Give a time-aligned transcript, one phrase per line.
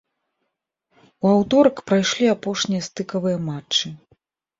[1.27, 3.93] У аўторак прайшлі апошнія стыкавыя матчы.